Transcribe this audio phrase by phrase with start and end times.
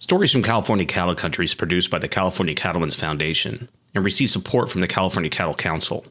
[0.00, 4.70] Stories from California Cattle Country is produced by the California Cattlemen's Foundation and receives support
[4.70, 6.06] from the California Cattle Council.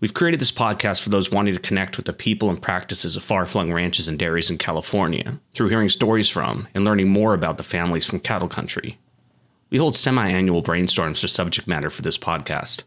[0.00, 3.22] We've created this podcast for those wanting to connect with the people and practices of
[3.22, 7.58] far flung ranches and dairies in California through hearing stories from and learning more about
[7.58, 8.98] the families from cattle country.
[9.68, 12.84] We hold semi annual brainstorms for subject matter for this podcast.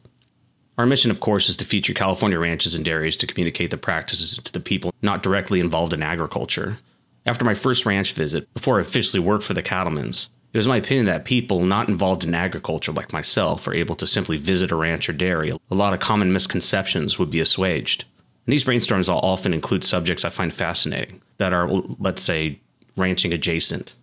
[0.79, 4.37] Our mission, of course, is to feature California ranches and dairies to communicate the practices
[4.37, 6.79] to the people not directly involved in agriculture.
[7.27, 10.77] After my first ranch visit, before I officially worked for the cattlemen's, it was my
[10.77, 14.77] opinion that people not involved in agriculture like myself are able to simply visit a
[14.77, 15.51] ranch or dairy.
[15.69, 18.05] A lot of common misconceptions would be assuaged.
[18.45, 21.69] And these brainstorms will often include subjects I find fascinating that are,
[21.99, 22.61] let's say,
[22.95, 23.95] ranching adjacent.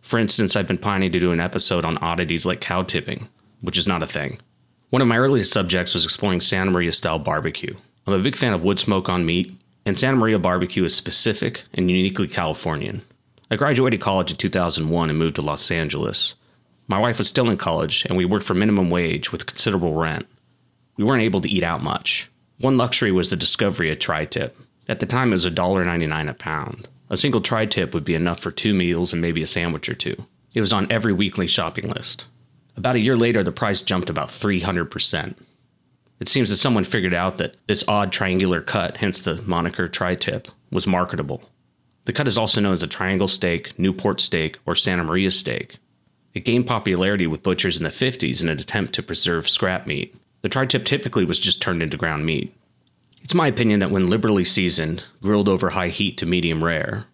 [0.00, 3.28] For instance, I've been planning to do an episode on oddities like cow tipping,
[3.60, 4.38] which is not a thing.
[4.90, 7.74] One of my earliest subjects was exploring Santa Maria style barbecue.
[8.06, 9.52] I'm a big fan of wood smoke on meat,
[9.88, 13.00] and Santa Maria barbecue is specific and uniquely Californian.
[13.50, 16.34] I graduated college in 2001 and moved to Los Angeles.
[16.88, 20.26] My wife was still in college, and we worked for minimum wage with considerable rent.
[20.98, 22.30] We weren't able to eat out much.
[22.58, 24.58] One luxury was the discovery of tri tip.
[24.88, 26.86] At the time, it was $1.99 a pound.
[27.08, 29.94] A single tri tip would be enough for two meals and maybe a sandwich or
[29.94, 30.26] two.
[30.52, 32.26] It was on every weekly shopping list.
[32.76, 35.34] About a year later, the price jumped about 300%.
[36.20, 40.14] It seems that someone figured out that this odd triangular cut, hence the moniker tri
[40.14, 41.48] tip, was marketable.
[42.04, 45.76] The cut is also known as a triangle steak, Newport steak, or Santa Maria steak.
[46.34, 50.14] It gained popularity with butchers in the 50s in an attempt to preserve scrap meat.
[50.42, 52.54] The tri tip typically was just turned into ground meat.
[53.22, 57.04] It's my opinion that when liberally seasoned, grilled over high heat to medium rare,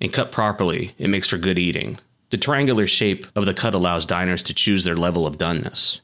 [0.00, 1.96] and cut properly, it makes for good eating.
[2.30, 6.00] The triangular shape of the cut allows diners to choose their level of doneness.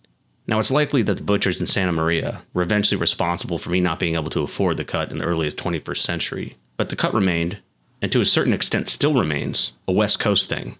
[0.48, 4.00] Now, it's likely that the butchers in Santa Maria were eventually responsible for me not
[4.00, 7.58] being able to afford the cut in the earliest 21st century, but the cut remained,
[8.02, 10.76] and to a certain extent still remains, a West Coast thing.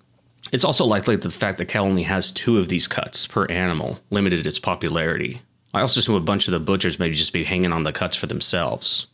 [0.51, 3.45] It's also likely that the fact that Cal only has two of these cuts per
[3.47, 5.43] animal limited its popularity.
[5.75, 8.17] I also assume a bunch of the butchers may just be hanging on the cuts
[8.17, 9.07] for themselves.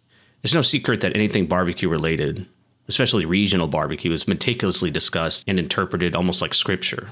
[0.44, 2.46] It's no secret that anything barbecue related
[2.88, 7.10] especially regional barbecue, is meticulously discussed and interpreted almost like scripture.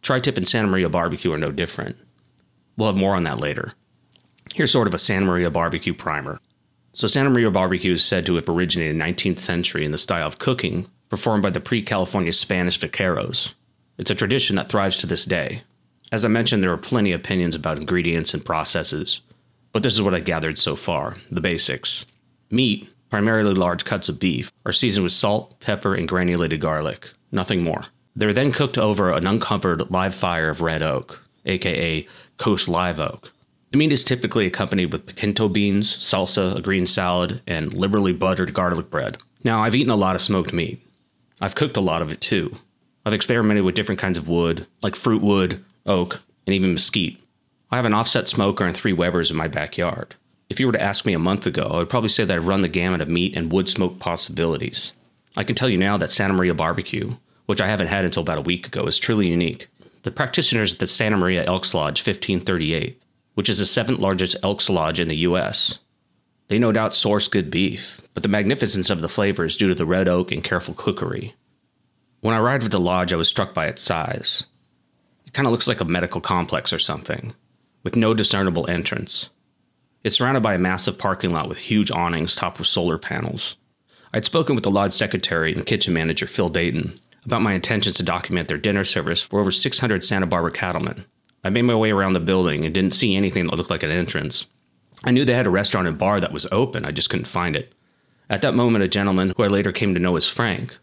[0.00, 1.96] Tri tip and Santa Maria barbecue are no different.
[2.76, 3.74] We'll have more on that later.
[4.54, 6.40] Here's sort of a Santa Maria barbecue primer.
[6.94, 9.98] So, Santa Maria barbecue is said to have originated in the 19th century in the
[9.98, 13.54] style of cooking performed by the pre California Spanish vaqueros.
[13.98, 15.62] It's a tradition that thrives to this day.
[16.10, 19.20] As I mentioned, there are plenty of opinions about ingredients and processes,
[19.72, 22.04] but this is what I gathered so far the basics.
[22.50, 27.10] Meat, primarily large cuts of beef, are seasoned with salt, pepper, and granulated garlic.
[27.30, 27.86] Nothing more.
[28.16, 32.06] They're then cooked over an uncovered live fire of red oak, aka
[32.38, 33.32] Coast live oak.
[33.70, 38.52] The meat is typically accompanied with pinto beans, salsa, a green salad, and liberally buttered
[38.52, 39.16] garlic bread.
[39.44, 40.86] Now, I've eaten a lot of smoked meat.
[41.40, 42.58] I've cooked a lot of it too.
[43.06, 47.18] I've experimented with different kinds of wood, like fruit wood, oak, and even mesquite.
[47.70, 50.14] I have an offset smoker and three Webers in my backyard.
[50.50, 52.46] If you were to ask me a month ago, I would probably say that I've
[52.46, 54.92] run the gamut of meat and wood smoke possibilities.
[55.34, 57.14] I can tell you now that Santa Maria barbecue,
[57.46, 59.68] which I haven't had until about a week ago, is truly unique.
[60.02, 63.00] The practitioners at the Santa Maria Elks Lodge 1538,
[63.34, 65.78] which is the seventh largest Elks Lodge in the U.S.,
[66.52, 69.74] they no doubt source good beef, but the magnificence of the flavor is due to
[69.74, 71.34] the red oak and careful cookery.
[72.20, 74.44] When I arrived at the lodge, I was struck by its size.
[75.24, 77.32] It kind of looks like a medical complex or something,
[77.82, 79.30] with no discernible entrance.
[80.04, 83.56] It's surrounded by a massive parking lot with huge awnings topped with solar panels.
[84.12, 88.02] I'd spoken with the lodge secretary and kitchen manager, Phil Dayton, about my intentions to
[88.02, 91.04] document their dinner service for over 600 Santa Barbara cattlemen.
[91.44, 93.90] I made my way around the building and didn't see anything that looked like an
[93.90, 94.46] entrance.
[95.04, 97.56] I knew they had a restaurant and bar that was open, I just couldn't find
[97.56, 97.74] it.
[98.30, 100.78] At that moment, a gentleman, who I later came to know as Frank,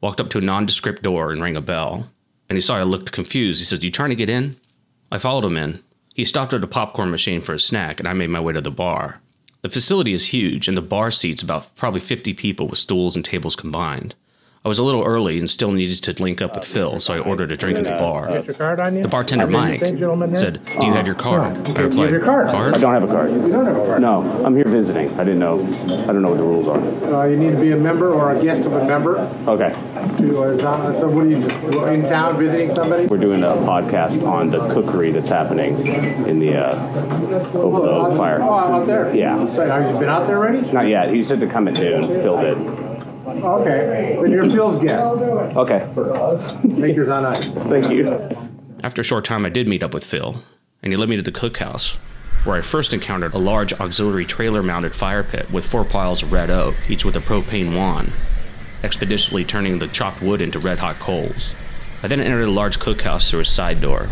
[0.00, 2.10] walked up to a nondescript door and rang a bell.
[2.48, 3.58] And he saw I looked confused.
[3.58, 4.56] He says, You trying to get in?
[5.10, 5.82] I followed him in,
[6.14, 8.60] he stopped at a popcorn machine for a snack, and I made my way to
[8.60, 9.20] the bar.
[9.62, 13.24] The facility is huge, and the bar seats about probably 50 people with stools and
[13.24, 14.14] tables combined.
[14.64, 17.18] I was a little early and still needed to link up with Phil, so I
[17.18, 18.40] ordered a drink at the bar.
[18.40, 21.54] The bartender, Mike, said, Do you have your card?
[21.76, 22.48] I replied, your card?
[22.48, 22.74] Card?
[22.74, 23.30] I don't have a card.
[23.30, 24.00] You don't have a card?
[24.00, 25.12] No, I'm here visiting.
[25.20, 25.60] I didn't know.
[25.64, 26.80] I don't know what the rules are.
[27.14, 29.18] Uh, you need to be a member or a guest of a member.
[29.46, 29.68] Okay,
[30.22, 33.04] To, uh, so what are you, in town visiting somebody?
[33.04, 35.76] we're doing a podcast on the cookery that's happening
[36.26, 38.40] in the uh, over the oak Oh, fire.
[38.40, 39.14] out there?
[39.14, 39.44] Yeah.
[39.54, 40.66] So, have you been out there already?
[40.72, 41.12] Not yet.
[41.12, 42.06] He said to come at noon.
[42.22, 42.83] Phil did.
[43.42, 45.16] Okay, then you're Phil's guest.
[45.56, 45.88] Okay.
[46.64, 47.44] Make yours on ice.
[47.68, 48.08] Thank you.
[48.82, 50.42] After a short time, I did meet up with Phil,
[50.82, 51.96] and he led me to the cookhouse,
[52.44, 56.32] where I first encountered a large auxiliary trailer mounted fire pit with four piles of
[56.32, 58.12] red oak, each with a propane wand,
[58.82, 61.54] expeditiously turning the chopped wood into red hot coals.
[62.02, 64.10] I then entered a large cookhouse through a side door.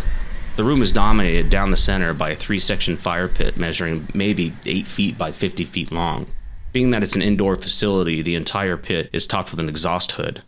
[0.55, 4.53] The room is dominated down the center by a three section fire pit measuring maybe
[4.65, 6.27] 8 feet by 50 feet long.
[6.73, 10.41] Being that it's an indoor facility, the entire pit is topped with an exhaust hood.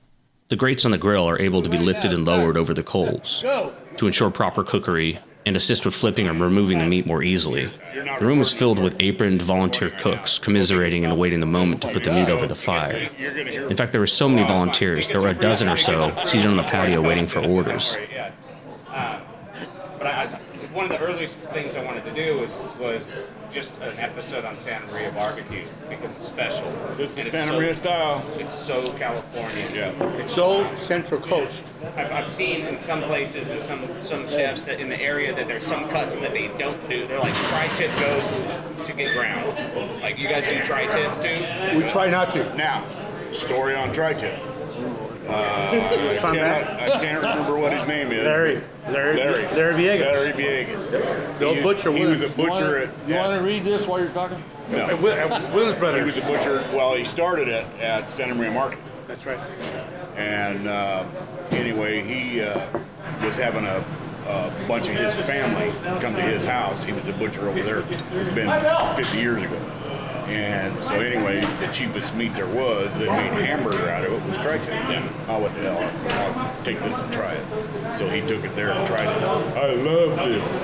[0.50, 3.42] The grates on the grill are able to be lifted and lowered over the coals
[3.98, 7.66] to ensure proper cookery and assist with flipping or removing the meat more easily.
[7.94, 12.04] The room is filled with aproned volunteer cooks commiserating and awaiting the moment to put
[12.04, 13.10] the meat over the fire.
[13.20, 16.58] In fact, there were so many volunteers, there were a dozen or so seated on
[16.58, 17.96] the patio waiting for orders.
[20.74, 22.40] One of the earliest things I wanted to do
[22.80, 23.14] was
[23.56, 26.70] just an episode on Santa Maria barbecue because it's special.
[26.98, 28.24] This is And it's Santa so- Maria style.
[28.38, 29.66] It's so California.
[29.74, 30.18] Yeah.
[30.18, 31.64] It's so Central Coast.
[31.96, 35.48] I've, I've seen in some places and some some chefs that in the area that
[35.48, 37.08] there's some cuts that they don't do.
[37.08, 39.56] They're like tri-tip goes to get ground.
[40.02, 41.78] Like you guys do tri-tip too.
[41.78, 42.54] We try not to.
[42.56, 42.84] Now,
[43.32, 44.38] story on tri-tip.
[45.28, 48.24] Uh, I, cannot, I can't remember what his name is.
[48.26, 48.62] Larry.
[48.90, 49.16] Larry.
[49.18, 49.44] Larry.
[49.56, 50.00] Larry Viegas.
[50.00, 51.40] Larry Viegas.
[51.40, 52.36] The old he butcher He was a Williams.
[52.36, 52.90] butcher at.
[53.08, 54.44] You want to read this while you're talking?
[54.70, 54.78] no.
[54.86, 56.68] At Will- at Willis He was a butcher.
[56.74, 58.80] Well, he started at, at Santa Maria Market.
[59.08, 59.40] That's right.
[60.16, 61.06] And uh,
[61.52, 62.66] anyway, he uh,
[63.24, 63.84] was having a,
[64.28, 65.72] a bunch of his family
[66.02, 66.84] come to his house.
[66.84, 67.84] He was a butcher over there.
[67.90, 68.50] It's been
[68.96, 69.60] 50 years ago.
[70.28, 74.38] And so anyway, the cheapest meat there was that made hamburger out of it was
[74.40, 74.74] tri-tip.
[75.28, 75.78] Oh, what the hell?
[76.38, 77.94] I'll, I'll take this and try it.
[77.94, 79.24] So he took it there and tried it.
[79.58, 80.62] I love this.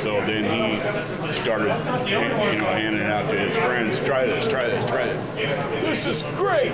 [0.00, 1.66] So then he started,
[2.08, 4.00] you know, handing it out to his friends.
[4.00, 5.28] Try this, try this, try this.
[5.84, 6.72] This is great.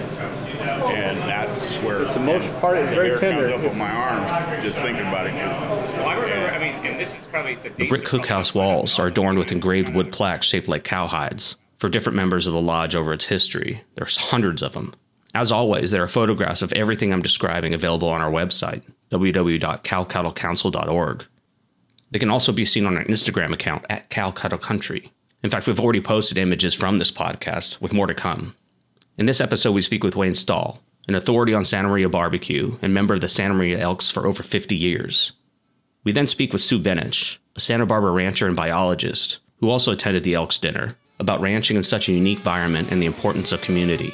[0.60, 3.48] And that's where the most part, it's the very hair tender.
[3.50, 5.30] comes up on my arms just thinking about it.
[5.32, 5.68] 'cause-
[5.98, 6.50] Well, I remember.
[6.54, 9.94] I mean, and this is probably the The brick cookhouse walls are adorned with engraved
[9.94, 13.82] wood plaques shaped like cowhides for different members of the lodge over its history.
[13.96, 14.94] There's hundreds of them.
[15.34, 21.24] As always, there are photographs of everything I'm describing available on our website, www.calcattlecouncil.org.
[22.10, 25.08] They can also be seen on our Instagram account at CalCattleCountry.
[25.42, 28.54] In fact, we've already posted images from this podcast, with more to come.
[29.16, 32.92] In this episode, we speak with Wayne Stahl, an authority on Santa Maria barbecue and
[32.92, 35.32] member of the Santa Maria Elks for over 50 years.
[36.04, 40.24] We then speak with Sue Benich, a Santa Barbara rancher and biologist, who also attended
[40.24, 44.12] the Elks dinner, about ranching in such a unique environment and the importance of community.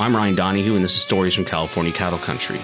[0.00, 2.58] I'm Ryan Donahue, and this is Stories from California Cattle Country.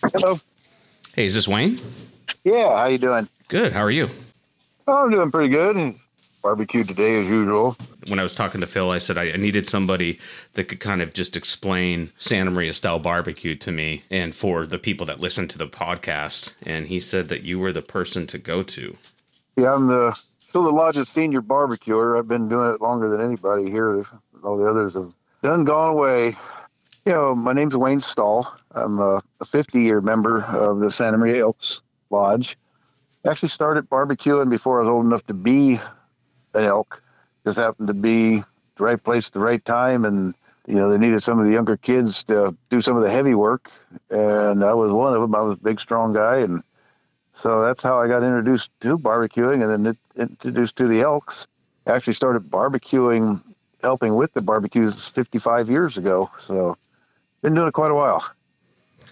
[0.00, 0.38] Hello.
[1.14, 1.80] Hey, is this Wayne?
[2.44, 3.28] Yeah, how you doing?
[3.48, 3.72] Good.
[3.72, 4.08] How are you?
[4.90, 5.96] Oh, I'm doing pretty good.
[6.42, 7.76] Barbecue today as usual.
[8.06, 10.18] When I was talking to Phil, I said I needed somebody
[10.54, 14.78] that could kind of just explain Santa Maria style barbecue to me and for the
[14.78, 16.54] people that listen to the podcast.
[16.62, 18.96] And he said that you were the person to go to.
[19.56, 22.16] Yeah, I'm the still the lodge's senior barbecuer.
[22.16, 24.06] I've been doing it longer than anybody here.
[24.42, 25.12] All the others have
[25.42, 26.28] done gone away.
[27.04, 28.56] You know, my name's Wayne Stahl.
[28.70, 32.56] I'm a, a 50 year member of the Santa Maria Elks Lodge.
[33.26, 35.80] Actually started barbecuing before I was old enough to be
[36.54, 37.02] an elk.
[37.44, 38.38] Just happened to be
[38.76, 40.34] the right place at the right time and
[40.68, 43.34] you know, they needed some of the younger kids to do some of the heavy
[43.34, 43.70] work,
[44.10, 45.34] and I was one of them.
[45.34, 46.62] I was a big, strong guy, and
[47.32, 51.48] so that's how I got introduced to barbecuing, and then introduced to the elks.
[51.86, 53.42] I actually started barbecuing,
[53.80, 56.30] helping with the barbecues 55 years ago.
[56.36, 56.76] So,
[57.40, 58.22] been doing it quite a while.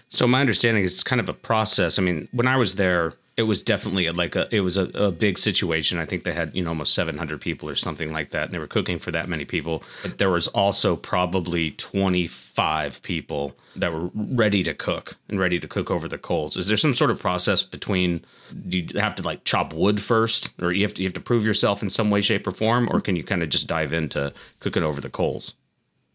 [0.09, 1.97] So my understanding is it's kind of a process.
[1.97, 5.11] I mean, when I was there, it was definitely like a it was a, a
[5.11, 5.99] big situation.
[5.99, 8.57] I think they had you know almost 700 people or something like that, and they
[8.57, 9.83] were cooking for that many people.
[10.01, 15.67] But there was also probably 25 people that were ready to cook and ready to
[15.67, 16.57] cook over the coals.
[16.57, 18.25] Is there some sort of process between?
[18.67, 21.21] Do you have to like chop wood first, or you have to you have to
[21.21, 23.93] prove yourself in some way, shape, or form, or can you kind of just dive
[23.93, 25.53] into cooking over the coals?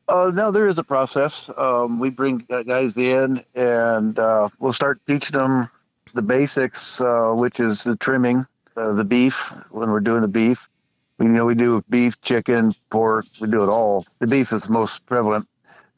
[0.08, 1.48] Uh, no, there is a process.
[1.56, 5.70] Um, we bring guys in, and uh, we'll start teaching them
[6.12, 9.52] the basics, uh, which is the trimming, uh, the beef.
[9.70, 10.68] When we're doing the beef,
[11.18, 13.26] we you know we do beef, chicken, pork.
[13.40, 14.06] We do it all.
[14.18, 15.48] The beef is the most prevalent.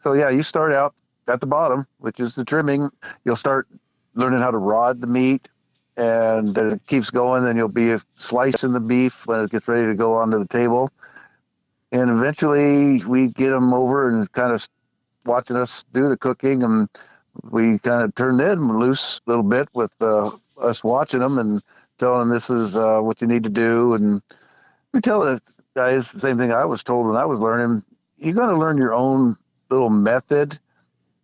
[0.00, 0.94] So yeah, you start out
[1.28, 2.90] at the bottom, which is the trimming.
[3.24, 3.66] You'll start
[4.14, 5.48] learning how to rod the meat,
[5.96, 7.44] and it keeps going.
[7.44, 10.90] Then you'll be slicing the beef when it gets ready to go onto the table
[11.94, 14.68] and eventually we get them over and kind of
[15.24, 16.88] watching us do the cooking and
[17.42, 21.62] we kind of turned them loose a little bit with uh, us watching them and
[21.98, 24.22] telling them this is uh, what you need to do and
[24.92, 25.40] we tell the
[25.74, 27.82] guys the same thing i was told when i was learning
[28.18, 29.36] you're going to learn your own
[29.70, 30.58] little method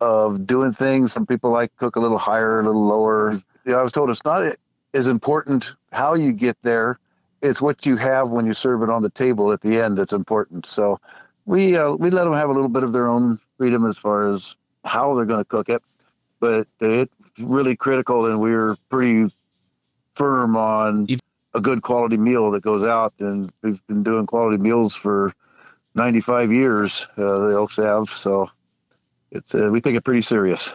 [0.00, 1.12] of doing things.
[1.12, 3.33] Some people like cook a little higher, a little lower.
[3.64, 4.57] You know, I was told it's not
[4.95, 6.99] as important how you get there.
[7.43, 10.12] It's what you have when you serve it on the table at the end that's
[10.12, 10.67] important.
[10.67, 10.99] So
[11.47, 14.31] we uh, we let them have a little bit of their own freedom as far
[14.31, 15.83] as how they're going to cook it,
[16.41, 19.33] but it's really critical, and we're pretty
[20.15, 21.07] firm on
[21.55, 23.15] a good quality meal that goes out.
[23.19, 25.33] And we've been doing quality meals for
[25.95, 27.07] 95 years.
[27.17, 28.51] Uh, the Elks have so
[29.31, 30.75] it's uh, we take it pretty serious.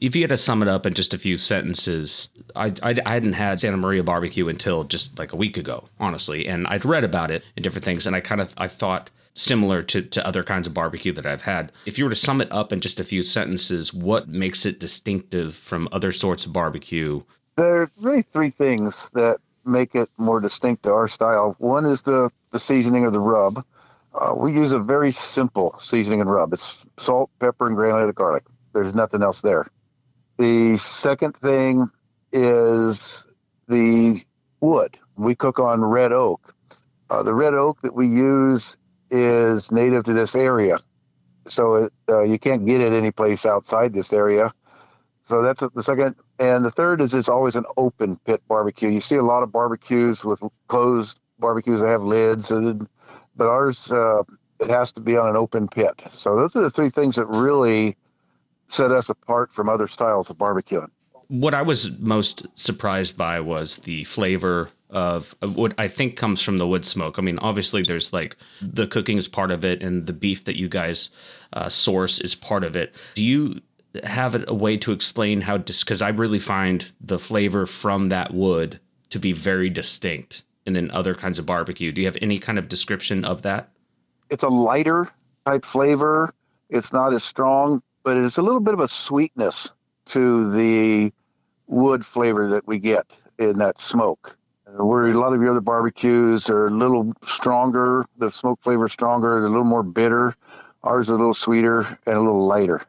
[0.00, 3.12] If you had to sum it up in just a few sentences, I, I, I,
[3.12, 7.04] hadn't had Santa Maria barbecue until just like a week ago, honestly, and I'd read
[7.04, 10.42] about it and different things, and I kind of I thought similar to, to other
[10.42, 11.70] kinds of barbecue that I've had.
[11.84, 14.80] If you were to sum it up in just a few sentences, what makes it
[14.80, 17.22] distinctive from other sorts of barbecue?
[17.56, 21.56] There are really three things that make it more distinct to our style.
[21.58, 23.64] One is the, the seasoning of the rub.
[24.14, 26.52] Uh, we use a very simple seasoning and rub.
[26.54, 28.44] It's salt, pepper, and granulated garlic.
[28.72, 29.66] There's nothing else there.
[30.40, 31.90] The second thing
[32.32, 33.26] is
[33.68, 34.24] the
[34.58, 34.98] wood.
[35.14, 36.54] We cook on red oak.
[37.10, 38.78] Uh, the red oak that we use
[39.10, 40.78] is native to this area,
[41.46, 44.50] so it, uh, you can't get it anyplace outside this area.
[45.24, 46.16] So that's the second.
[46.38, 48.88] And the third is it's always an open pit barbecue.
[48.88, 52.88] You see a lot of barbecues with closed barbecues that have lids, and,
[53.36, 54.22] but ours uh,
[54.58, 56.00] it has to be on an open pit.
[56.08, 57.98] So those are the three things that really
[58.70, 60.90] set us apart from other styles of barbecuing.
[61.28, 66.58] What I was most surprised by was the flavor of what I think comes from
[66.58, 67.18] the wood smoke.
[67.18, 70.58] I mean, obviously, there's like the cooking is part of it, and the beef that
[70.58, 71.10] you guys
[71.52, 72.94] uh, source is part of it.
[73.14, 73.60] Do you
[74.02, 75.58] have a way to explain how?
[75.58, 80.90] Because I really find the flavor from that wood to be very distinct, and in
[80.90, 81.92] other kinds of barbecue.
[81.92, 83.68] Do you have any kind of description of that?
[84.30, 85.08] It's a lighter
[85.46, 86.34] type flavor.
[86.68, 89.70] It's not as strong, but it's a little bit of a sweetness
[90.04, 91.12] to the
[91.68, 93.06] wood flavor that we get
[93.38, 94.36] in that smoke.
[94.66, 98.88] Uh, Where a lot of your other barbecues are a little stronger, the smoke flavor
[98.88, 100.34] stronger, a little more bitter.
[100.82, 102.82] Ours is a little sweeter and a little lighter.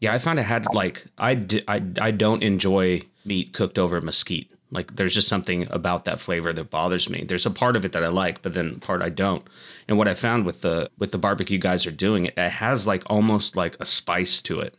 [0.00, 4.50] Yeah, I find it had like I, I, I don't enjoy meat cooked over mesquite.
[4.70, 7.24] Like there's just something about that flavor that bothers me.
[7.26, 9.46] There's a part of it that I like, but then part I don't.
[9.86, 12.86] And what I found with the with the barbecue guys are doing, it, it has
[12.86, 14.74] like almost like a spice to it.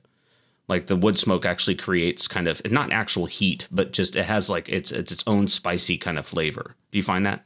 [0.67, 4.49] Like the wood smoke actually creates kind of not actual heat but just it has
[4.49, 6.75] like it's it's its own spicy kind of flavor.
[6.91, 7.45] Do you find that?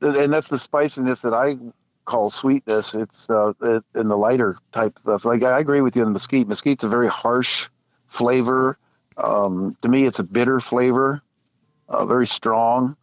[0.00, 1.56] And that's the spiciness that i
[2.04, 2.94] call sweetness.
[2.94, 3.52] It's uh
[3.96, 5.24] in the lighter type stuff.
[5.24, 6.46] Like i agree with you on mesquite.
[6.46, 7.68] Mesquite's a very harsh
[8.06, 8.78] flavor.
[9.16, 11.20] Um, to me it's a bitter flavor
[11.88, 12.96] uh, very strong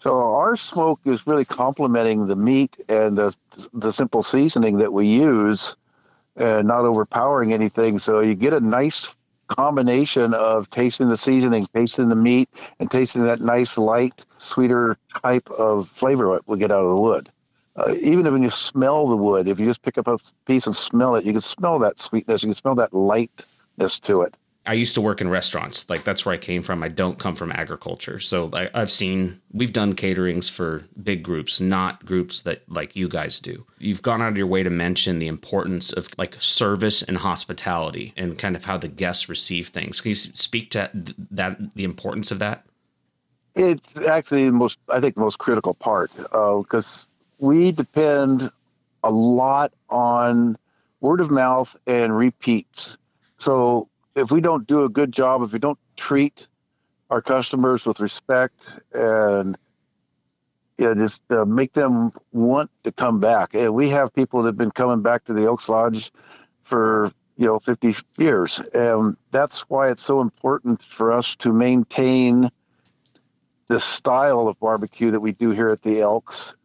[0.00, 3.34] so our smoke is really complementing the meat and the
[3.74, 5.76] the simple seasoning that we use
[6.36, 7.98] and not overpowering anything.
[7.98, 9.14] So you get a nice
[9.46, 12.48] combination of tasting the seasoning, tasting the meat,
[12.78, 16.96] and tasting that nice, light, sweeter type of flavor that we get out of the
[16.96, 17.30] wood.
[17.76, 20.74] Uh, even if you smell the wood, if you just pick up a piece and
[20.74, 24.34] smell it, you can smell that sweetness, you can smell that lightness to it.
[24.66, 25.88] I used to work in restaurants.
[25.88, 26.82] Like that's where I came from.
[26.82, 28.18] I don't come from agriculture.
[28.18, 33.08] So I, have seen, we've done caterings for big groups, not groups that like you
[33.08, 33.64] guys do.
[33.78, 38.12] You've gone out of your way to mention the importance of like service and hospitality
[38.16, 40.00] and kind of how the guests receive things.
[40.00, 40.90] Can you speak to
[41.30, 42.64] that, the importance of that?
[43.54, 47.06] It's actually the most, I think, the most critical part because uh,
[47.38, 48.50] we depend
[49.02, 50.56] a lot on
[51.00, 52.98] word of mouth and repeats.
[53.38, 56.46] So if we don't do a good job, if we don't treat
[57.08, 58.62] our customers with respect
[58.92, 59.56] and
[60.80, 63.54] yeah, just uh, make them want to come back.
[63.54, 66.10] And we have people that have been coming back to the Elks Lodge
[66.62, 72.50] for you know 50 years, and that's why it's so important for us to maintain
[73.68, 76.56] the style of barbecue that we do here at the Elks.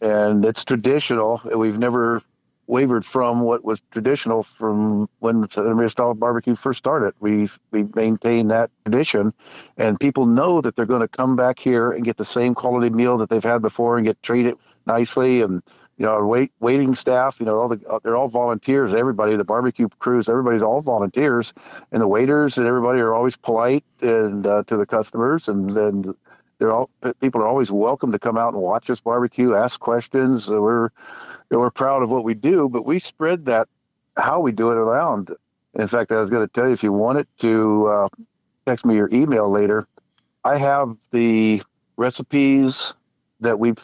[0.00, 1.40] And it's traditional.
[1.44, 2.22] We've never
[2.66, 7.14] wavered from what was traditional from when Santa style barbecue first started.
[7.20, 9.32] We we maintain that tradition,
[9.76, 12.90] and people know that they're going to come back here and get the same quality
[12.90, 14.56] meal that they've had before and get treated
[14.86, 15.42] nicely.
[15.42, 15.62] And
[15.96, 18.94] you know, our wait waiting staff, you know, all the they're all volunteers.
[18.94, 21.52] Everybody, the barbecue crews, everybody's all volunteers,
[21.92, 26.14] and the waiters and everybody are always polite and uh, to the customers, and and
[26.58, 30.48] they're all people are always welcome to come out and watch us barbecue, ask questions.
[30.48, 30.90] we're
[31.50, 33.68] we're proud of what we do, but we spread that
[34.16, 35.34] how we do it around.
[35.74, 38.08] In fact, I was going to tell you if you wanted to uh,
[38.66, 39.86] text me your email later,
[40.44, 41.62] I have the
[41.96, 42.94] recipes
[43.40, 43.78] that we've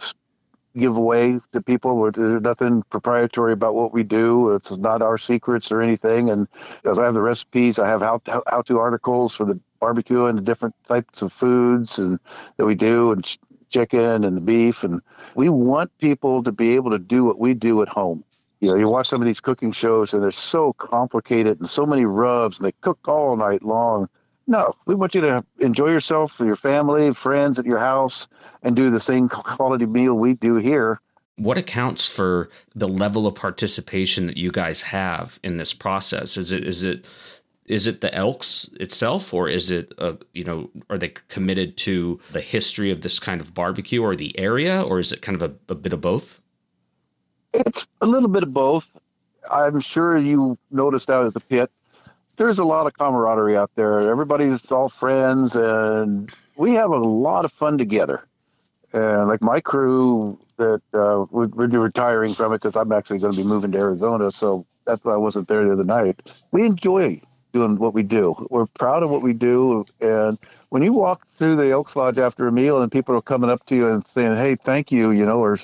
[0.77, 2.11] give away to people.
[2.11, 4.53] There's nothing proprietary about what we do.
[4.53, 6.31] It's not our secrets or anything.
[6.31, 6.49] And
[6.85, 10.39] as I have the recipes, I have how how, to articles for the barbecue and
[10.39, 12.19] the different types of foods and
[12.57, 14.85] that we do and chicken and the beef.
[14.85, 15.01] And
[15.35, 18.25] we want people to be able to do what we do at home.
[18.61, 21.87] You know, you watch some of these cooking shows and they're so complicated and so
[21.87, 24.09] many rubs and they cook all night long.
[24.51, 28.27] No, we want you to enjoy yourself with your family, friends at your house,
[28.65, 31.01] and do the same quality meal we do here.
[31.37, 36.37] What accounts for the level of participation that you guys have in this process?
[36.37, 37.05] Is it is it
[37.67, 42.19] is it the Elks itself, or is it uh, you know are they committed to
[42.33, 45.49] the history of this kind of barbecue or the area, or is it kind of
[45.49, 46.41] a, a bit of both?
[47.55, 48.89] It's a little bit of both.
[49.49, 51.71] I'm sure you noticed out at the pit,
[52.41, 54.11] there's a lot of camaraderie out there.
[54.11, 58.27] Everybody's all friends, and we have a lot of fun together.
[58.95, 63.35] And like my crew, that uh, we're, we're retiring from it because I'm actually going
[63.35, 66.33] to be moving to Arizona, so that's why I wasn't there the other night.
[66.51, 67.21] We enjoy
[67.53, 68.35] doing what we do.
[68.49, 70.39] We're proud of what we do, and
[70.71, 73.67] when you walk through the Elks Lodge after a meal, and people are coming up
[73.67, 75.59] to you and saying, "Hey, thank you," you know, or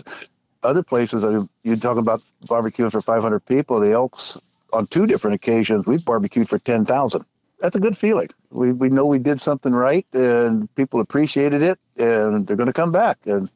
[0.63, 1.25] other places
[1.63, 4.37] you're talking about barbecuing for 500 people the elks
[4.73, 7.25] on two different occasions we've barbecued for 10,000
[7.59, 8.29] that's a good feeling.
[8.51, 12.73] We, we know we did something right and people appreciated it and they're going to
[12.73, 13.19] come back.
[13.25, 13.51] And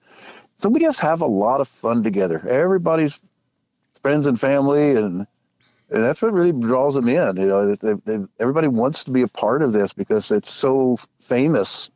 [0.57, 2.47] so we just have a lot of fun together.
[2.49, 3.19] Everybody's
[4.03, 5.27] friends and family and
[5.91, 9.23] and that's what really draws them in you know they, they, everybody wants to be
[9.23, 11.91] a part of this because it's so famous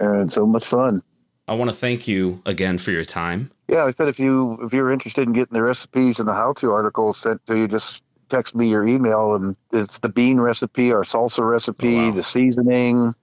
[0.00, 1.02] and so much fun.
[1.46, 3.52] I want to thank you again for your time.
[3.68, 6.72] yeah, I said if you if you're interested in getting the recipes and the how-to
[6.72, 11.02] articles sent to you, just text me your email, and it's the bean recipe, our
[11.02, 12.14] salsa recipe, Oh, wow.
[12.14, 13.14] the seasoning,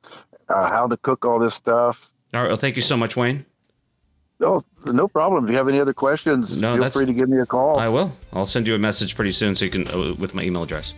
[0.50, 2.12] uh, how to cook all this stuff.
[2.34, 3.46] All right, well, thank you so much, Wayne.
[4.42, 5.46] Oh, no problem.
[5.46, 7.80] If you have any other questions, No, feel free to give me a call.
[7.80, 8.12] I will.
[8.34, 10.94] I'll send you a message pretty soon so you can uh, with my email address.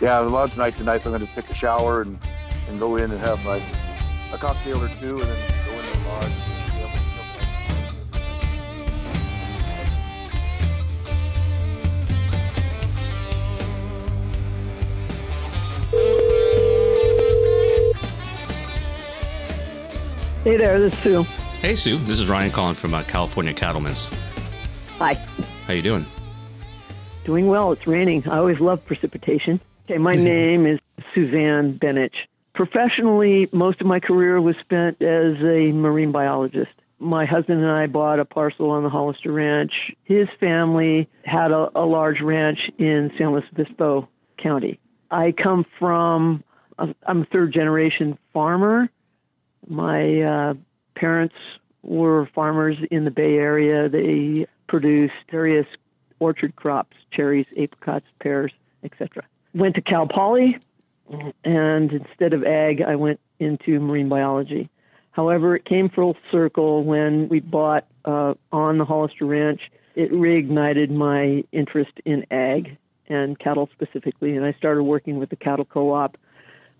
[0.00, 1.04] yeah, the lodge night tonight.
[1.04, 2.18] I'm going to take a shower and,
[2.68, 3.62] and go in and have like
[4.32, 6.32] a cocktail or two, and then go in the lodge.
[20.46, 21.22] Hey there, this is Sue.
[21.60, 21.98] Hey, Sue.
[21.98, 24.08] This is Ryan calling from uh, California Cattlemen's.
[24.98, 25.14] Hi.
[25.66, 26.06] How you doing?
[27.24, 27.72] Doing well.
[27.72, 28.28] It's raining.
[28.28, 29.60] I always love precipitation.
[29.86, 30.78] Okay, my name is
[31.12, 32.14] Suzanne Benich.
[32.54, 36.70] Professionally, most of my career was spent as a marine biologist.
[37.00, 39.72] My husband and I bought a parcel on the Hollister Ranch.
[40.04, 44.08] His family had a, a large ranch in San Luis Obispo
[44.40, 44.78] County.
[45.10, 46.44] I come from,
[46.78, 48.88] I'm a third generation farmer.
[49.66, 50.54] My uh,
[50.94, 51.34] parents
[51.82, 53.88] were farmers in the Bay Area.
[53.88, 55.66] They produced various
[56.18, 58.52] orchard crops, cherries, apricots, pears,
[58.82, 59.24] etc.
[59.54, 60.58] Went to Cal Poly,
[61.44, 64.68] and instead of ag, I went into marine biology.
[65.12, 69.60] However, it came full circle when we bought uh, on the Hollister Ranch.
[69.94, 72.76] It reignited my interest in ag
[73.08, 76.18] and cattle specifically, and I started working with the cattle co-op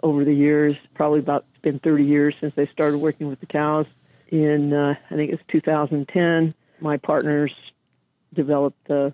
[0.02, 0.76] over the years.
[0.94, 3.86] Probably about been 30 years since I started working with the cows.
[4.28, 7.52] In uh, I think it's 2010, my partners
[8.32, 9.12] developed the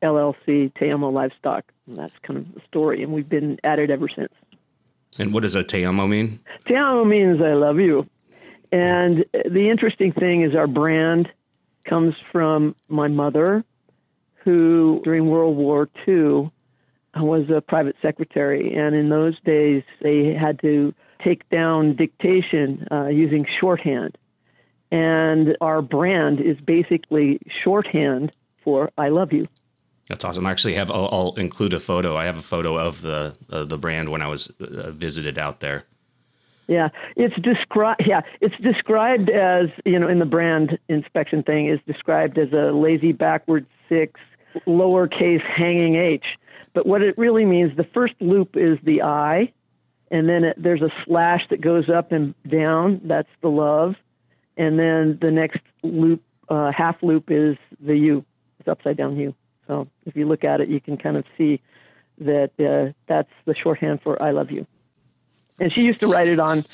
[0.00, 1.64] LLC Teamo Livestock.
[1.88, 4.32] And that's kind of the story, and we've been at it ever since.
[5.18, 6.38] And what does a te amo mean?
[6.66, 8.06] Te amo means I love you.
[8.70, 11.28] And the interesting thing is our brand
[11.84, 13.64] comes from my mother,
[14.36, 16.52] who during World War II
[17.16, 18.72] was a private secretary.
[18.72, 24.16] And in those days, they had to take down dictation uh, using shorthand.
[24.90, 28.32] And our brand is basically shorthand
[28.62, 29.46] for I love you.
[30.08, 30.46] That's awesome.
[30.46, 30.90] I actually have.
[30.90, 32.16] I'll, I'll include a photo.
[32.16, 35.60] I have a photo of the uh, the brand when I was uh, visited out
[35.60, 35.84] there.
[36.68, 38.02] Yeah, it's described.
[38.06, 42.72] Yeah, it's described as you know in the brand inspection thing is described as a
[42.72, 44.20] lazy backward six,
[44.66, 46.24] lowercase hanging h.
[46.74, 49.52] But what it really means, the first loop is the I,
[50.12, 53.00] and then it, there's a slash that goes up and down.
[53.02, 53.96] That's the love,
[54.56, 58.24] and then the next loop, uh, half loop, is the U.
[58.60, 59.34] It's upside down U.
[59.66, 61.60] So if you look at it, you can kind of see
[62.18, 64.66] that uh, that's the shorthand for I love you.
[65.58, 66.64] And she used to write it on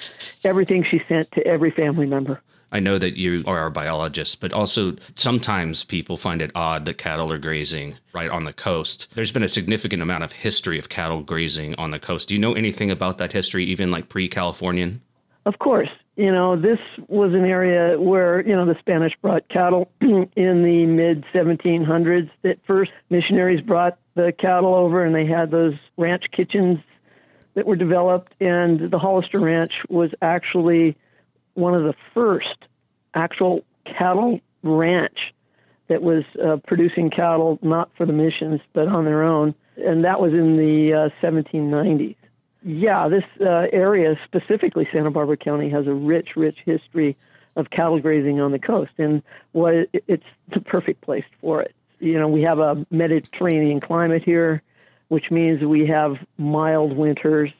[0.44, 2.42] everything she sent to every family member.
[2.70, 6.98] I know that you are a biologist, but also sometimes people find it odd that
[6.98, 9.08] cattle are grazing right on the coast.
[9.14, 12.28] There's been a significant amount of history of cattle grazing on the coast.
[12.28, 15.00] Do you know anything about that history, even like pre Californian?
[15.46, 19.90] Of course, You know, this was an area where, you know, the Spanish brought cattle
[20.00, 22.28] in the mid 1700s.
[22.44, 26.80] At first, missionaries brought the cattle over and they had those ranch kitchens
[27.54, 28.34] that were developed.
[28.40, 30.96] And the Hollister Ranch was actually
[31.58, 32.66] one of the first
[33.14, 35.18] actual cattle ranch
[35.88, 39.54] that was uh, producing cattle not for the missions but on their own.
[39.76, 42.16] And that was in the uh, 1790s.
[42.62, 47.16] Yeah, this uh, area, specifically Santa Barbara County, has a rich, rich history
[47.56, 51.74] of cattle grazing on the coast, and what it, it's the perfect place for it.
[52.00, 54.62] You know, we have a Mediterranean climate here,
[55.08, 57.50] which means we have mild winters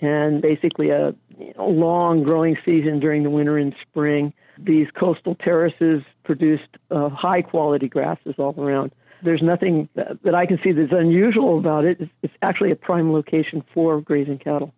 [0.00, 1.14] and basically a
[1.58, 4.32] long growing season during the winter and spring.
[4.58, 8.92] These coastal terraces produced uh, high quality grasses all around.
[9.22, 12.00] There's nothing that, that I can see that's unusual about it.
[12.00, 14.72] It's, it's actually a prime location for grazing cattle.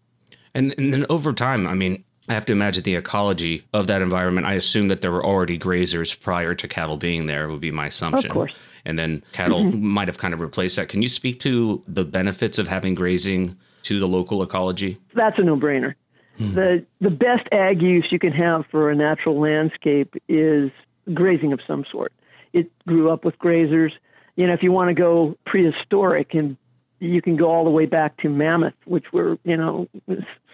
[0.55, 4.03] And, and then over time, I mean, I have to imagine the ecology of that
[4.03, 4.47] environment.
[4.47, 7.87] I assume that there were already grazers prior to cattle being there, would be my
[7.87, 8.31] assumption.
[8.31, 8.55] Of course.
[8.85, 9.85] And then cattle mm-hmm.
[9.85, 10.89] might have kind of replaced that.
[10.89, 14.99] Can you speak to the benefits of having grazing to the local ecology?
[15.15, 15.95] That's a no brainer.
[16.41, 16.55] Hmm.
[16.55, 20.71] The, the best ag use you can have for a natural landscape is
[21.13, 22.13] grazing of some sort.
[22.53, 23.93] It grew up with grazers
[24.41, 26.57] you know, if you want to go prehistoric and
[26.99, 29.87] you can go all the way back to mammoth, which were, you know,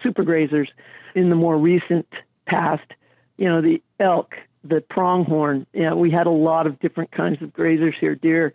[0.03, 0.67] super grazers
[1.15, 2.05] in the more recent
[2.45, 2.83] past,
[3.37, 5.65] you know, the elk, the pronghorn.
[5.71, 8.51] You know, we had a lot of different kinds of grazers here, deer,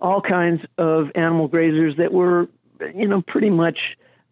[0.00, 2.48] all kinds of animal grazers that were,
[2.92, 3.78] you know, pretty much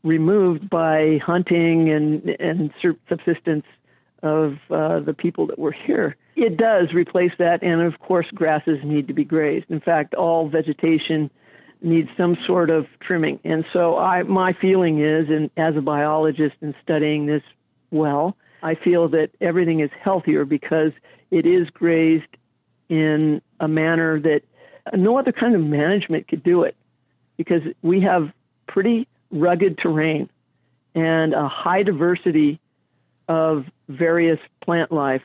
[0.03, 2.73] removed by hunting and and
[3.09, 3.65] subsistence
[4.23, 6.17] of uh, the people that were here.
[6.37, 9.71] It does replace that, and of course, grasses need to be grazed.
[9.71, 11.31] In fact, all vegetation
[11.83, 13.41] needs some sort of trimming.
[13.45, 17.43] And so, I, my feeling is, and as a biologist and studying this
[17.91, 20.93] well, I feel that everything is healthier because
[21.31, 22.37] it is grazed
[22.89, 24.43] in a manner that
[24.95, 26.77] no other kind of management could do it.
[27.37, 28.31] Because we have
[28.69, 30.29] pretty rugged terrain
[30.95, 32.61] and a high diversity
[33.29, 35.23] of various plant life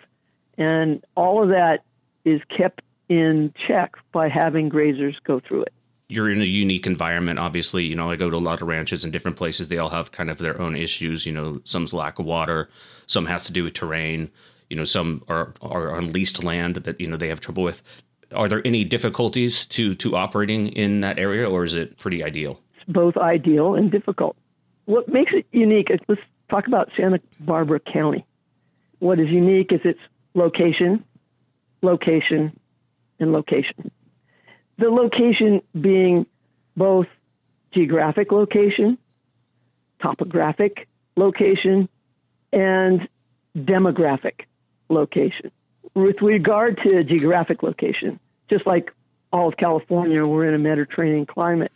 [0.57, 1.83] and all of that
[2.23, 5.73] is kept in check by having grazers go through it.
[6.07, 7.83] You're in a unique environment, obviously.
[7.83, 9.67] You know, I go to a lot of ranches in different places.
[9.67, 11.25] They all have kind of their own issues.
[11.25, 12.69] You know, some's lack of water,
[13.07, 14.31] some has to do with terrain.
[14.69, 17.81] You know, some are are on leased land that you know they have trouble with.
[18.33, 22.59] Are there any difficulties to to operating in that area, or is it pretty ideal?
[22.87, 24.35] Both ideal and difficult.
[24.85, 25.87] What makes it unique?
[26.07, 28.25] Let's talk about Santa Barbara County.
[28.99, 29.99] What is unique is its
[30.35, 31.03] location,
[31.81, 32.57] location,
[33.19, 33.91] and location.
[34.77, 36.25] The location being
[36.77, 37.07] both
[37.73, 38.97] geographic location,
[40.01, 41.89] topographic location,
[42.51, 43.07] and
[43.57, 44.41] demographic
[44.89, 45.51] location.
[45.93, 48.19] With regard to geographic location,
[48.49, 48.91] just like
[49.31, 51.71] all of California, we're in a Mediterranean climate.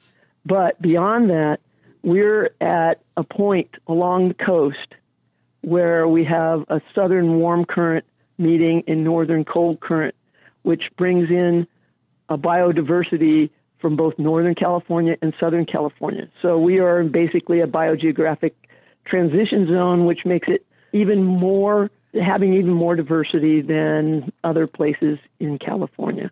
[0.45, 1.59] But beyond that,
[2.03, 4.95] we're at a point along the coast
[5.61, 8.05] where we have a southern warm current
[8.37, 10.15] meeting in northern cold current,
[10.63, 11.67] which brings in
[12.29, 13.49] a biodiversity
[13.79, 16.29] from both northern California and southern California.
[16.41, 18.53] So we are basically a biogeographic
[19.05, 25.59] transition zone, which makes it even more having even more diversity than other places in
[25.59, 26.31] California.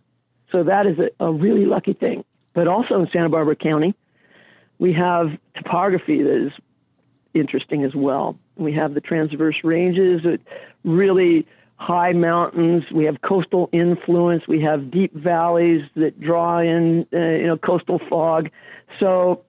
[0.52, 2.24] So that is a, a really lucky thing.
[2.58, 3.94] But also in Santa Barbara County,
[4.80, 6.52] we have topography that is
[7.36, 8.36] interesting as well.
[8.56, 10.22] We have the transverse ranges,
[10.84, 12.84] really high mountains.
[12.92, 14.48] We have coastal influence.
[14.48, 18.50] We have deep valleys that draw in, uh, you know, coastal fog.
[19.00, 19.44] So,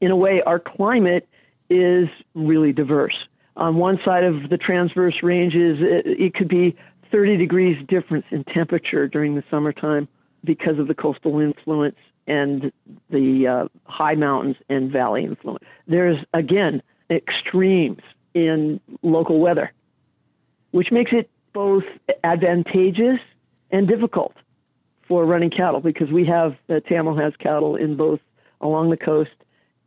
[0.00, 1.28] in a way, our climate
[1.68, 3.18] is really diverse.
[3.58, 6.74] On one side of the transverse ranges, it, it could be
[7.12, 10.08] 30 degrees difference in temperature during the summertime
[10.42, 12.72] because of the coastal influence and
[13.10, 15.64] the uh, high mountains and valley influence.
[15.86, 18.02] There's, again, extremes
[18.34, 19.72] in local weather,
[20.70, 21.84] which makes it both
[22.22, 23.20] advantageous
[23.70, 24.34] and difficult
[25.08, 28.20] for running cattle because we have uh, Teamo has cattle in both
[28.60, 29.30] along the coast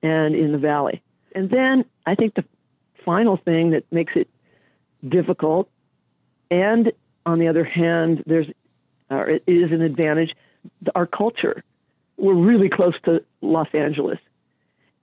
[0.01, 1.01] and in the valley.
[1.33, 2.43] And then I think the
[3.05, 4.29] final thing that makes it
[5.07, 5.69] difficult,
[6.51, 6.91] and
[7.25, 8.47] on the other hand, there's
[9.09, 10.35] or it is an advantage.
[10.95, 11.63] Our culture,
[12.17, 14.19] we're really close to Los Angeles,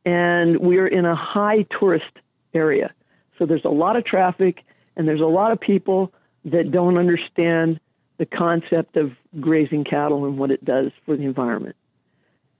[0.05, 2.13] and we're in a high tourist
[2.55, 2.93] area.
[3.39, 4.65] So there's a lot of traffic,
[4.97, 6.13] and there's a lot of people
[6.45, 7.81] that don't understand
[8.19, 11.77] the concept of grazing cattle and what it does for the environment.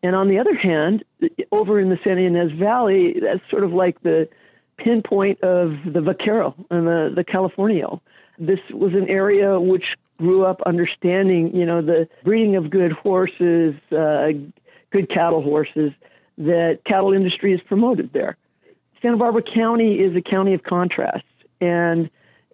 [0.03, 1.05] And on the other hand,
[1.53, 4.29] over in the Santa Ynez Valley, that's sort of like the
[4.79, 8.01] pinpoint of the vaquero and the, the Californio.
[8.41, 9.85] This was an area which
[10.19, 14.29] grew up understanding, you know, the breeding of good horses, uh,
[14.91, 15.93] good cattle horses
[16.39, 18.37] that cattle industry is promoted there.
[19.03, 21.27] Santa Barbara County is a county of contrasts,
[21.61, 22.11] and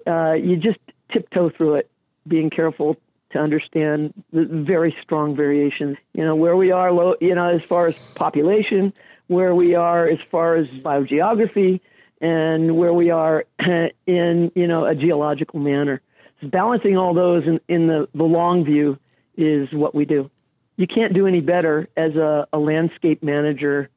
[0.06, 0.78] uh, you just
[1.12, 1.90] tiptoe through it,
[2.26, 2.96] being careful
[3.30, 5.96] to understand the very strong variations.
[6.14, 8.92] You know, where we are, low, you know, as far as population,
[9.28, 11.80] where we are as far as biogeography,
[12.20, 13.44] and where we are
[14.06, 16.00] in, you know, a geological manner.
[16.40, 18.98] So balancing all those in, in the, the long view
[19.36, 20.30] is what we do.
[20.76, 23.90] You can't do any better as a, a landscape manager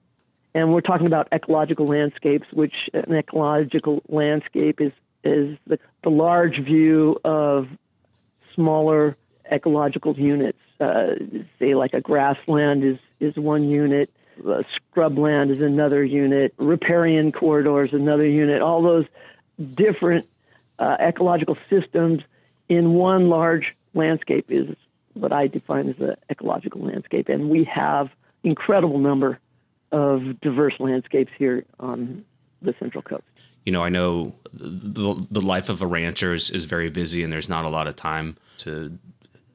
[0.53, 4.91] and we're talking about ecological landscapes, which an ecological landscape is
[5.23, 7.67] is the, the large view of
[8.55, 9.17] smaller
[9.51, 10.57] ecological units.
[10.79, 11.15] Uh,
[11.59, 14.09] say, like a grassland is is one unit,
[14.43, 18.61] scrubland is another unit, riparian corridors another unit.
[18.61, 19.05] All those
[19.73, 20.27] different
[20.79, 22.21] uh, ecological systems
[22.67, 24.75] in one large landscape is
[25.13, 28.09] what I define as an ecological landscape, and we have
[28.43, 29.39] incredible number
[29.91, 32.23] of diverse landscapes here on
[32.61, 33.23] the Central Coast.
[33.65, 37.31] You know, I know the, the life of a rancher is, is very busy and
[37.31, 38.97] there's not a lot of time to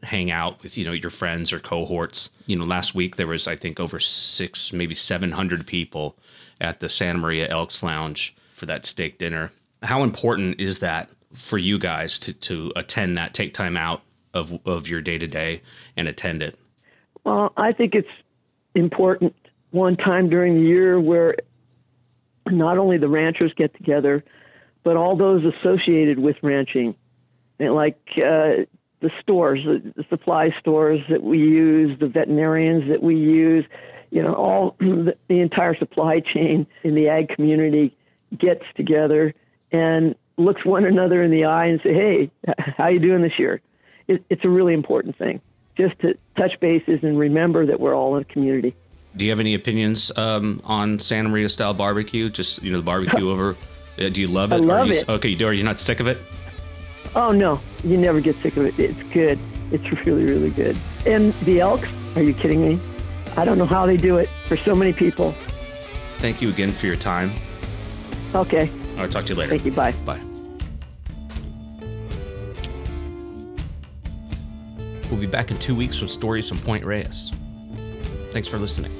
[0.04, 2.30] hang out with, you know, your friends or cohorts.
[2.46, 6.16] You know, last week there was, I think, over six, maybe 700 people
[6.60, 9.52] at the Santa Maria Elks Lounge for that steak dinner.
[9.82, 14.58] How important is that for you guys to, to attend that, take time out of,
[14.66, 15.62] of your day to day
[15.96, 16.58] and attend it?
[17.24, 18.08] Well, I think it's
[18.74, 19.34] important
[19.70, 21.36] one time during the year where
[22.46, 24.22] not only the ranchers get together,
[24.82, 26.94] but all those associated with ranching,
[27.58, 28.64] and like uh,
[29.04, 33.66] the stores, the supply stores that we use, the veterinarians that we use,
[34.10, 37.94] you know, all the, the entire supply chain in the ag community
[38.38, 39.34] gets together
[39.72, 42.30] and looks one another in the eye and say, "Hey,
[42.78, 43.60] how you doing this year?"
[44.08, 45.42] It, it's a really important thing,
[45.76, 48.74] just to touch bases and remember that we're all in a community.
[49.16, 52.30] Do you have any opinions um, on Santa Maria style barbecue?
[52.30, 53.54] Just you know, the barbecue over.
[53.98, 54.56] Uh, do you love it?
[54.56, 55.08] I love you, it.
[55.10, 55.46] Okay, you do.
[55.46, 56.16] Are you not sick of it?
[57.16, 58.78] Oh no, you never get sick of it.
[58.78, 59.38] It's good.
[59.70, 60.78] It's really, really good.
[61.06, 61.88] And the elks?
[62.16, 62.80] Are you kidding me?
[63.36, 65.32] I don't know how they do it for so many people.
[66.18, 67.32] Thank you again for your time.
[68.34, 68.70] Okay.
[68.96, 69.50] I'll talk to you later.
[69.50, 69.72] Thank you.
[69.72, 69.92] Bye.
[70.04, 70.20] Bye.
[75.10, 77.30] We'll be back in two weeks with stories from Point Reyes.
[78.32, 78.92] Thanks for listening.